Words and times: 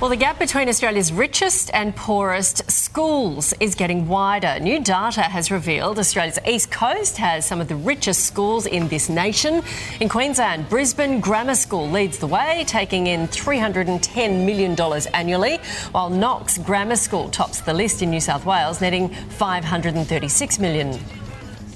Well, 0.00 0.10
the 0.10 0.16
gap 0.16 0.38
between 0.38 0.68
Australia's 0.68 1.12
richest 1.12 1.72
and 1.74 1.94
poorest 1.96 2.70
schools 2.70 3.52
is 3.58 3.74
getting 3.74 4.06
wider. 4.06 4.60
New 4.60 4.78
data 4.78 5.22
has 5.22 5.50
revealed 5.50 5.98
Australia's 5.98 6.38
east 6.46 6.70
coast 6.70 7.16
has 7.16 7.44
some 7.44 7.60
of 7.60 7.66
the 7.66 7.74
richest 7.74 8.24
schools 8.24 8.66
in 8.66 8.86
this 8.86 9.08
nation. 9.08 9.60
In 9.98 10.08
Queensland, 10.08 10.68
Brisbane 10.68 11.18
Grammar 11.18 11.56
School 11.56 11.90
leads 11.90 12.16
the 12.18 12.28
way, 12.28 12.62
taking 12.68 13.08
in 13.08 13.26
$310 13.26 14.46
million 14.46 14.80
annually, 15.14 15.56
while 15.90 16.10
Knox 16.10 16.58
Grammar 16.58 16.94
School 16.94 17.28
tops 17.30 17.60
the 17.60 17.74
list 17.74 18.00
in 18.00 18.10
New 18.10 18.20
South 18.20 18.46
Wales, 18.46 18.80
netting 18.80 19.08
$536 19.08 20.60
million. 20.60 20.96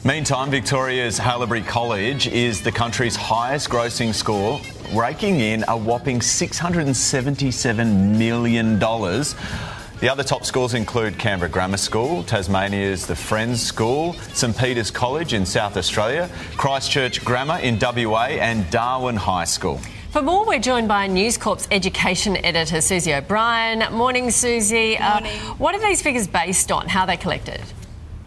Meantime, 0.05 0.51
Victoria's 0.51 1.17
Haileybury 1.17 1.65
College 1.65 2.27
is 2.27 2.61
the 2.61 2.73
country's 2.73 3.15
highest 3.15 3.71
grossing 3.71 4.13
school, 4.13 4.61
raking 4.93 5.39
in 5.39 5.65
a 5.69 5.77
whopping 5.77 6.19
$677 6.19 8.19
million. 8.19 8.81
The 8.81 10.11
other 10.11 10.25
top 10.25 10.45
schools 10.45 10.75
include 10.75 11.21
Canberra 11.21 11.49
Grammar 11.49 11.77
School, 11.77 12.25
Tasmania's 12.25 13.07
The 13.07 13.15
Friends 13.15 13.63
School, 13.63 14.15
St 14.35 14.59
Peter's 14.59 14.91
College 14.91 15.35
in 15.35 15.47
South 15.47 15.77
Australia, 15.77 16.29
Christchurch 16.57 17.25
Grammar 17.25 17.61
in 17.61 17.79
WA, 17.81 18.25
and 18.25 18.69
Darwin 18.73 19.15
High 19.15 19.45
School. 19.45 19.79
For 20.11 20.21
more, 20.21 20.45
we're 20.45 20.59
joined 20.59 20.89
by 20.89 21.07
News 21.07 21.39
Corp's 21.39 21.69
education 21.71 22.45
editor, 22.45 22.81
Susie 22.81 23.15
O'Brien. 23.15 23.85
Morning, 23.95 24.33
Susie. 24.33 24.99
Morning. 24.99 25.31
Uh, 25.31 25.55
what 25.59 25.77
are 25.77 25.81
these 25.81 26.03
figures 26.03 26.27
based 26.27 26.73
on? 26.73 26.89
How 26.89 27.03
are 27.03 27.07
they 27.07 27.17
collected? 27.17 27.61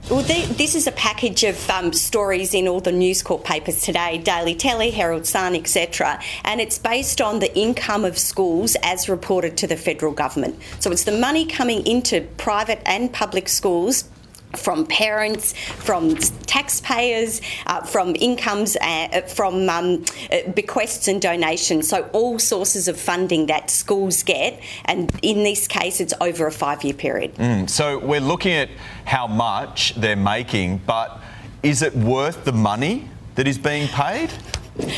Well, 0.07 0.21
the, 0.21 0.45
this 0.53 0.75
is 0.75 0.85
a 0.85 0.91
package 0.91 1.43
of 1.43 1.67
um, 1.67 1.91
stories 1.91 2.53
in 2.53 2.67
all 2.67 2.79
the 2.79 2.91
News 2.91 3.23
Corp 3.23 3.43
papers 3.43 3.81
today, 3.81 4.19
Daily 4.19 4.53
Telly, 4.53 4.91
Herald 4.91 5.25
Sun, 5.25 5.55
etc. 5.55 6.21
And 6.43 6.61
it's 6.61 6.77
based 6.77 7.21
on 7.21 7.39
the 7.39 7.57
income 7.57 8.05
of 8.05 8.15
schools 8.15 8.77
as 8.83 9.09
reported 9.09 9.57
to 9.57 9.67
the 9.67 9.75
federal 9.75 10.13
government. 10.13 10.59
So 10.79 10.91
it's 10.91 11.05
the 11.05 11.17
money 11.17 11.47
coming 11.47 11.87
into 11.87 12.21
private 12.37 12.83
and 12.85 13.11
public 13.11 13.49
schools 13.49 14.03
from 14.55 14.85
parents, 14.85 15.53
from 15.53 16.15
taxpayers, 16.15 17.41
uh, 17.67 17.81
from 17.81 18.15
incomes, 18.15 18.77
uh, 18.81 19.21
from 19.27 19.69
um, 19.69 20.05
uh, 20.31 20.49
bequests 20.51 21.07
and 21.07 21.21
donations. 21.21 21.87
So, 21.87 22.09
all 22.13 22.39
sources 22.39 22.87
of 22.87 22.99
funding 22.99 23.47
that 23.47 23.69
schools 23.69 24.23
get, 24.23 24.61
and 24.85 25.11
in 25.21 25.43
this 25.43 25.67
case, 25.67 25.99
it's 25.99 26.13
over 26.21 26.47
a 26.47 26.51
five 26.51 26.83
year 26.83 26.93
period. 26.93 27.35
Mm, 27.35 27.69
so, 27.69 27.99
we're 27.99 28.21
looking 28.21 28.53
at 28.53 28.69
how 29.05 29.27
much 29.27 29.95
they're 29.95 30.15
making, 30.15 30.79
but 30.85 31.21
is 31.63 31.81
it 31.81 31.95
worth 31.95 32.45
the 32.45 32.53
money 32.53 33.09
that 33.35 33.47
is 33.47 33.57
being 33.57 33.87
paid? 33.89 34.31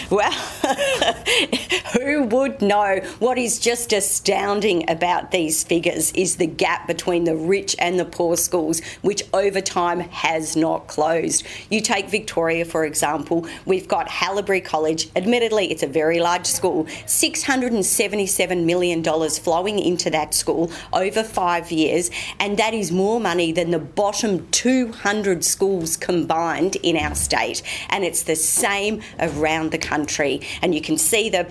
Well, 0.10 0.32
who 1.94 2.24
would 2.24 2.62
know? 2.62 3.00
What 3.20 3.38
is 3.38 3.60
just 3.60 3.94
astounding 3.94 4.90
about 4.90 5.32
these 5.32 5.64
figures 5.64 6.12
is 6.14 6.38
the 6.38 6.48
gap 6.48 6.88
between 6.88 7.26
the 7.26 7.36
rich 7.36 7.76
and 7.78 8.00
the 8.00 8.06
poor 8.06 8.38
schools, 8.38 8.82
which 9.02 9.24
over 9.34 9.62
time 9.62 10.00
has 10.00 10.56
not 10.56 10.88
closed. 10.88 11.46
You 11.70 11.82
take 11.82 12.10
Victoria, 12.10 12.66
for 12.66 12.86
example, 12.86 13.46
we've 13.66 13.88
got 13.88 14.08
Haileybury 14.10 14.66
College. 14.66 15.10
Admittedly, 15.16 15.72
it's 15.72 15.84
a 15.84 15.88
very 15.88 16.20
large 16.20 16.48
school, 16.48 16.86
$677 16.86 18.64
million 18.66 19.04
flowing 19.04 19.80
into 19.80 20.10
that 20.10 20.34
school 20.34 20.72
over 20.92 21.24
five 21.24 21.72
years, 21.72 22.10
and 22.40 22.58
that 22.58 22.74
is 22.74 22.92
more 22.92 23.20
money 23.20 23.52
than 23.52 23.70
the 23.72 23.80
bottom 23.80 24.48
200 24.50 25.44
schools 25.44 25.98
combined 25.98 26.78
in 26.78 26.98
our 26.98 27.14
state. 27.14 27.62
And 27.90 28.04
it's 28.04 28.24
the 28.24 28.36
same 28.36 29.02
around 29.20 29.67
around 29.68 29.72
the 29.72 29.88
country. 29.88 30.42
And 30.62 30.74
you 30.74 30.82
can 30.82 30.98
see 30.98 31.30
the 31.30 31.48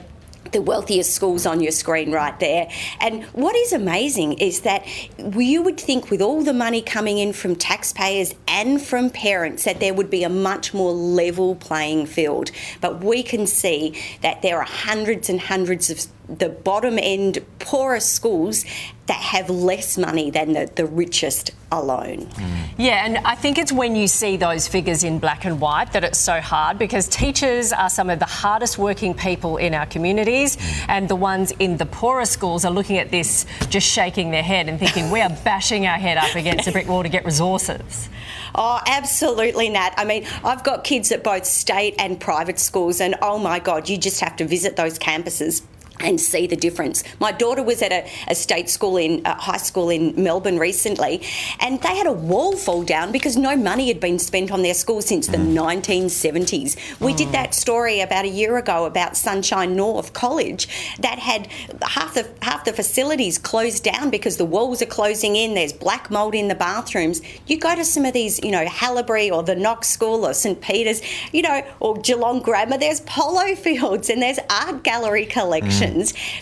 the 0.53 0.63
wealthiest 0.63 1.13
schools 1.13 1.45
on 1.45 1.61
your 1.61 1.73
screen 1.73 2.13
right 2.13 2.39
there. 2.39 2.71
And 3.01 3.25
what 3.33 3.57
is 3.57 3.73
amazing 3.73 4.35
is 4.35 4.61
that 4.61 4.87
you 5.19 5.61
would 5.61 5.79
think, 5.79 6.09
with 6.09 6.23
all 6.23 6.45
the 6.45 6.53
money 6.53 6.83
coming 6.83 7.19
in 7.19 7.33
from 7.33 7.57
taxpayers 7.57 8.33
and 8.47 8.81
from 8.81 9.11
parents, 9.11 9.65
that 9.65 9.81
there 9.81 9.93
would 9.93 10.09
be 10.09 10.23
a 10.23 10.29
much 10.29 10.73
more 10.73 10.93
level 10.93 11.57
playing 11.57 12.07
field. 12.07 12.53
But 12.81 13.03
we 13.03 13.25
can 13.25 13.49
see 13.49 14.01
that 14.23 14.43
there 14.43 14.59
are 14.59 14.65
hundreds 14.65 15.29
and 15.29 15.41
hundreds 15.41 15.91
of 15.91 16.07
the 16.29 16.49
bottom 16.49 16.99
end, 16.99 17.45
poorest 17.59 18.13
schools 18.13 18.65
that 19.07 19.17
have 19.17 19.49
less 19.49 19.97
money 19.97 20.31
than 20.31 20.53
the, 20.53 20.71
the 20.75 20.85
richest 20.85 21.53
alone. 21.71 22.27
Mm. 22.27 22.69
Yeah, 22.77 23.05
and 23.05 23.19
I 23.19 23.37
think 23.37 23.59
it's 23.59 23.73
when 23.73 23.95
you 23.95 24.09
see 24.09 24.37
those 24.37 24.67
figures 24.67 25.05
in 25.05 25.21
black 25.21 25.45
and 25.45 25.61
white 25.61 25.93
that 25.93 26.03
it's 26.03 26.19
so 26.19 26.41
hard 26.41 26.79
because 26.79 27.07
teachers 27.07 27.73
are 27.73 27.89
some 27.89 28.11
of 28.11 28.19
the 28.19 28.27
hardest 28.27 28.79
working 28.79 29.15
people 29.15 29.57
in 29.59 29.75
our 29.75 29.87
communities, 29.87 30.57
mm. 30.57 30.87
and 30.89 31.09
the 31.09 31.17
ones 31.17 31.53
in 31.53 31.77
the 31.77 31.87
poorest 31.87 32.33
schools 32.33 32.65
are 32.65 32.73
looking 32.73 32.99
at 32.99 33.11
this 33.11 33.47
just 33.69 33.87
shaking 33.87 34.33
their 34.33 34.43
head 34.43 34.69
and 34.69 34.79
thinking 34.81 35.11
we 35.11 35.21
are 35.21 35.31
bashing 35.45 35.87
our 35.87 35.99
head 35.99 36.19
up 36.19 36.35
against 36.35 36.67
a 36.67 36.73
brick 36.73 36.89
wall 36.89 37.05
to 37.05 37.09
get 37.09 37.25
resources. 37.25 38.09
Oh, 38.55 38.81
absolutely, 38.87 39.69
Nat. 39.69 39.95
I 39.97 40.05
mean, 40.05 40.27
I've 40.43 40.65
got 40.65 40.83
kids 40.83 41.13
at 41.13 41.23
both 41.23 41.45
state 41.45 41.95
and 41.99 42.19
private 42.19 42.59
schools, 42.59 43.01
and 43.01 43.15
oh 43.23 43.39
my 43.39 43.61
God, 43.61 43.89
you 43.89 43.99
just 43.99 44.21
have 44.21 44.35
to 44.37 44.47
visit 44.47 44.75
those 44.77 44.99
campuses 44.99 45.63
and 46.01 46.21
see 46.21 46.47
the 46.47 46.57
difference. 46.57 47.03
My 47.21 47.33
daughter 47.33 47.63
was 47.63 47.83
at 47.83 47.93
a, 47.93 48.09
a 48.29 48.35
state 48.35 48.69
school 48.69 48.97
in 48.97 49.23
a 49.25 49.35
high 49.35 49.57
school 49.57 49.91
in 49.91 50.15
Melbourne 50.23 50.59
recently, 50.59 51.23
and 51.61 51.81
they 51.81 51.97
had 51.97 52.07
a 52.07 52.13
wall 52.13 52.57
fall 52.57 52.83
down 52.83 53.13
because 53.13 53.37
no 53.37 53.57
money 53.57 53.89
had 53.89 54.01
been 54.01 54.19
spent 54.19 54.51
on 54.51 54.63
their 54.63 54.75
school 54.75 55.01
since 55.03 55.27
the 55.27 55.37
1970s. 55.37 56.77
Mm. 56.77 57.01
We 57.01 57.15
did 57.15 57.33
that 57.33 57.55
story 57.55 58.01
about 58.01 58.25
a 58.25 58.29
year 58.29 58.57
ago 58.59 58.85
about 58.85 59.17
Sunshine 59.17 59.77
North 59.77 60.13
College 60.13 60.69
that 61.01 61.19
had 61.19 61.49
half 61.83 62.15
the 62.15 62.29
half 62.43 62.65
the 62.65 62.73
facilities 62.73 63.39
closed 63.39 63.83
down 63.83 64.11
because 64.11 64.37
the 64.37 64.45
walls 64.45 64.83
are 64.83 64.87
closing 64.87 65.37
in. 65.37 65.55
There's 65.55 65.73
black 65.73 66.11
mold 66.11 66.35
in 66.35 66.49
the 66.49 66.55
bathrooms. 66.55 67.21
You 67.47 67.59
go 67.59 67.75
to 67.75 67.85
some 67.85 68.05
of 68.05 68.13
these, 68.13 68.43
you 68.43 68.51
know, 68.51 68.65
Haileybury 68.67 69.33
or 69.33 69.43
the 69.43 69.57
Knox 69.57 69.89
School 69.89 70.27
or 70.27 70.35
St 70.35 70.61
Peter's, 70.61 71.01
you 71.33 71.43
know, 71.43 71.63
or 71.81 71.97
Geelong 71.97 72.41
Grammar. 72.41 72.79
There's 72.79 73.01
polo 73.01 73.55
fields 73.57 74.11
and 74.11 74.21
there's 74.21 74.39
art 74.51 74.83
gallery 74.83 75.27
collections. 75.27 75.83
Mm 75.83 75.86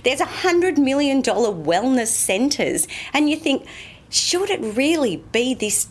there's 0.04 0.20
a 0.20 0.26
$100 0.26 0.78
million 0.78 1.22
wellness 1.22 2.08
centres. 2.08 2.86
And 3.12 3.28
you 3.28 3.36
think, 3.36 3.66
should 4.10 4.50
it 4.50 4.60
really 4.60 5.16
be 5.32 5.54
this 5.54 5.88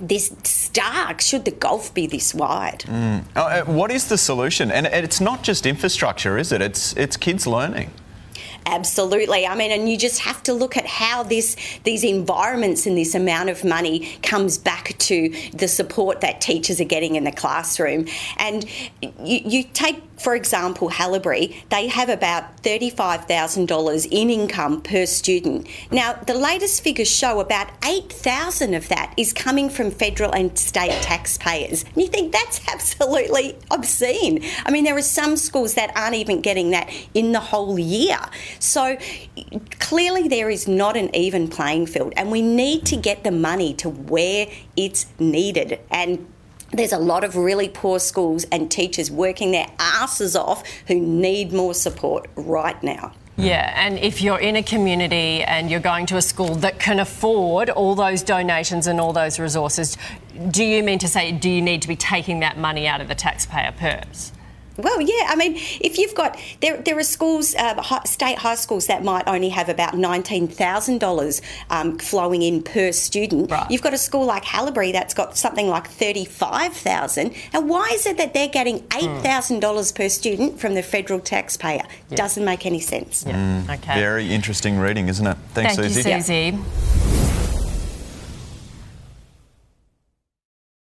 this 0.00 0.30
stark? 0.44 1.20
Should 1.20 1.46
the 1.46 1.50
gulf 1.50 1.94
be 1.94 2.06
this 2.06 2.34
wide? 2.34 2.80
Mm. 2.80 3.24
Oh, 3.34 3.42
uh, 3.42 3.64
what 3.64 3.90
is 3.90 4.08
the 4.08 4.18
solution? 4.18 4.70
And 4.70 4.86
it's 4.86 5.20
not 5.20 5.42
just 5.42 5.64
infrastructure, 5.64 6.36
is 6.38 6.52
it? 6.52 6.60
It's 6.60 6.94
it's 6.96 7.16
kids 7.16 7.46
learning. 7.46 7.90
Absolutely. 8.66 9.46
I 9.46 9.54
mean, 9.54 9.70
and 9.70 9.88
you 9.88 9.96
just 9.96 10.20
have 10.20 10.42
to 10.42 10.52
look 10.52 10.76
at 10.76 10.86
how 10.86 11.22
this 11.22 11.56
these 11.84 12.02
environments 12.02 12.84
and 12.84 12.98
this 12.98 13.14
amount 13.14 13.48
of 13.48 13.64
money 13.64 14.18
comes 14.22 14.58
back 14.58 14.98
to 14.98 15.32
the 15.52 15.68
support 15.68 16.20
that 16.22 16.40
teachers 16.40 16.80
are 16.80 16.84
getting 16.84 17.14
in 17.14 17.22
the 17.22 17.32
classroom. 17.32 18.06
And 18.38 18.64
you, 19.00 19.40
you 19.44 19.62
take 19.62 20.02
for 20.16 20.34
example, 20.34 20.88
Haileybury, 20.88 21.54
they 21.68 21.88
have 21.88 22.08
about 22.08 22.62
$35,000 22.62 24.08
in 24.10 24.30
income 24.30 24.80
per 24.80 25.04
student. 25.06 25.68
Now, 25.90 26.14
the 26.14 26.34
latest 26.34 26.82
figures 26.82 27.10
show 27.10 27.40
about 27.40 27.68
8,000 27.84 28.74
of 28.74 28.88
that 28.88 29.12
is 29.16 29.32
coming 29.32 29.68
from 29.68 29.90
federal 29.90 30.34
and 30.34 30.58
state 30.58 31.02
taxpayers. 31.02 31.84
And 31.84 31.96
you 31.96 32.08
think 32.08 32.32
that's 32.32 32.66
absolutely 32.72 33.56
obscene. 33.70 34.42
I 34.64 34.70
mean, 34.70 34.84
there 34.84 34.96
are 34.96 35.02
some 35.02 35.36
schools 35.36 35.74
that 35.74 35.94
aren't 35.94 36.14
even 36.14 36.40
getting 36.40 36.70
that 36.70 36.90
in 37.12 37.32
the 37.32 37.40
whole 37.40 37.78
year. 37.78 38.18
So 38.58 38.96
clearly, 39.78 40.28
there 40.28 40.50
is 40.50 40.66
not 40.68 40.96
an 40.96 41.14
even 41.14 41.48
playing 41.48 41.86
field, 41.86 42.12
and 42.16 42.30
we 42.30 42.42
need 42.42 42.86
to 42.86 42.96
get 42.96 43.24
the 43.24 43.30
money 43.30 43.74
to 43.74 43.90
where 43.90 44.48
it's 44.76 45.06
needed. 45.18 45.80
And 45.90 46.26
there's 46.72 46.92
a 46.92 46.98
lot 46.98 47.24
of 47.24 47.36
really 47.36 47.68
poor 47.68 47.98
schools 47.98 48.44
and 48.50 48.70
teachers 48.70 49.10
working 49.10 49.52
their 49.52 49.68
asses 49.78 50.36
off 50.36 50.66
who 50.88 50.98
need 50.98 51.52
more 51.52 51.74
support 51.74 52.28
right 52.36 52.80
now. 52.82 53.12
Yeah, 53.38 53.72
and 53.76 53.98
if 53.98 54.22
you're 54.22 54.38
in 54.38 54.56
a 54.56 54.62
community 54.62 55.42
and 55.42 55.70
you're 55.70 55.78
going 55.80 56.06
to 56.06 56.16
a 56.16 56.22
school 56.22 56.54
that 56.56 56.80
can 56.80 56.98
afford 56.98 57.68
all 57.68 57.94
those 57.94 58.22
donations 58.22 58.86
and 58.86 58.98
all 58.98 59.12
those 59.12 59.38
resources, 59.38 59.98
do 60.50 60.64
you 60.64 60.82
mean 60.82 60.98
to 61.00 61.08
say, 61.08 61.32
do 61.32 61.50
you 61.50 61.60
need 61.60 61.82
to 61.82 61.88
be 61.88 61.96
taking 61.96 62.40
that 62.40 62.56
money 62.56 62.86
out 62.86 63.02
of 63.02 63.08
the 63.08 63.14
taxpayer 63.14 63.72
purse? 63.72 64.32
Well, 64.78 65.00
yeah. 65.00 65.26
I 65.28 65.36
mean, 65.36 65.56
if 65.80 65.98
you've 65.98 66.14
got 66.14 66.38
there, 66.60 66.76
there 66.78 66.98
are 66.98 67.02
schools, 67.02 67.54
uh, 67.54 67.82
state 68.04 68.38
high 68.38 68.54
schools 68.54 68.86
that 68.86 69.04
might 69.04 69.26
only 69.26 69.48
have 69.50 69.68
about 69.68 69.96
nineteen 69.96 70.48
thousand 70.48 70.94
um, 70.94 70.98
dollars 70.98 71.40
flowing 72.00 72.42
in 72.42 72.62
per 72.62 72.92
student. 72.92 73.50
Right. 73.50 73.70
You've 73.70 73.82
got 73.82 73.94
a 73.94 73.98
school 73.98 74.24
like 74.24 74.44
Haileybury 74.44 74.92
that's 74.92 75.14
got 75.14 75.36
something 75.36 75.68
like 75.68 75.88
thirty-five 75.88 76.72
thousand. 76.72 77.34
And 77.52 77.68
why 77.68 77.90
is 77.92 78.06
it 78.06 78.16
that 78.18 78.34
they're 78.34 78.48
getting 78.48 78.78
hmm. 78.78 78.98
eight 78.98 79.22
thousand 79.22 79.60
dollars 79.60 79.92
per 79.92 80.08
student 80.08 80.60
from 80.60 80.74
the 80.74 80.82
federal 80.82 81.20
taxpayer? 81.20 81.82
Yeah. 82.10 82.16
Doesn't 82.16 82.44
make 82.44 82.66
any 82.66 82.80
sense. 82.80 83.24
Yeah. 83.26 83.36
Mm, 83.36 83.78
okay. 83.78 83.94
Very 83.98 84.32
interesting 84.32 84.78
reading, 84.78 85.08
isn't 85.08 85.26
it? 85.26 85.36
Thanks, 85.54 85.76
Thank 85.76 85.92
Susie. 85.92 86.10
You, 86.10 86.20
Susie. 86.20 87.15